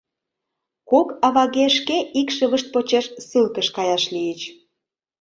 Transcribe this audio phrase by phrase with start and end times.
[0.89, 4.41] Кок аваге шке икшывышт почеш ссылкыш каяш лийыч.